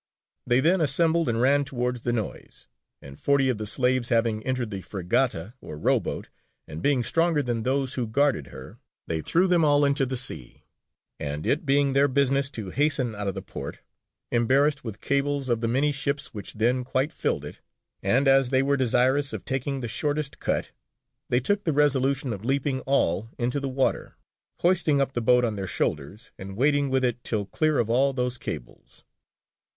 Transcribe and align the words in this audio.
They 0.47 0.61
then 0.61 0.81
assembled 0.81 1.29
and 1.29 1.39
ran 1.39 1.63
towards 1.63 2.01
the 2.01 2.11
noise. 2.11 2.65
And 3.03 3.19
forty 3.19 3.49
of 3.49 3.59
the 3.59 3.67
slaves 3.67 4.09
having 4.09 4.43
entered 4.47 4.71
the 4.71 4.81
fregata, 4.81 5.53
or 5.61 5.77
row 5.77 5.99
boat, 5.99 6.29
and 6.67 6.81
being 6.81 7.03
stronger 7.03 7.43
than 7.43 7.61
those 7.61 7.93
who 7.93 8.07
guarded 8.07 8.47
her, 8.47 8.79
they 9.05 9.21
threw 9.21 9.45
them 9.47 9.63
all 9.63 9.85
into 9.85 10.07
the 10.07 10.17
sea; 10.17 10.63
and 11.19 11.45
it 11.45 11.67
being 11.67 11.93
their 11.93 12.07
business 12.07 12.49
to 12.49 12.71
hasten 12.71 13.13
out 13.13 13.27
of 13.27 13.35
the 13.35 13.43
port, 13.43 13.77
embarrassed 14.31 14.83
with 14.83 15.01
cables 15.01 15.49
of 15.49 15.61
the 15.61 15.67
many 15.67 15.91
ships 15.91 16.33
which 16.33 16.53
then 16.55 16.83
quite 16.83 17.13
filled 17.13 17.45
it, 17.45 17.61
and 18.01 18.27
as 18.27 18.49
they 18.49 18.63
were 18.63 18.75
desirous 18.77 19.33
of 19.33 19.45
taking 19.45 19.81
the 19.81 19.87
shortest 19.87 20.39
cut, 20.39 20.71
they 21.29 21.39
took 21.39 21.63
the 21.63 21.73
resolution 21.73 22.33
of 22.33 22.43
leaping 22.43 22.79
all 22.87 23.29
into 23.37 23.59
the 23.59 23.69
water, 23.69 24.15
hoisting 24.61 24.99
up 24.99 25.13
the 25.13 25.21
boat 25.21 25.45
on 25.45 25.55
their 25.55 25.67
shoulders, 25.67 26.31
and 26.39 26.57
wading 26.57 26.89
with 26.89 27.03
it 27.05 27.23
till 27.23 27.45
clear 27.45 27.77
of 27.77 27.87
all 27.87 28.13
those 28.13 28.39
cables. 28.39 29.05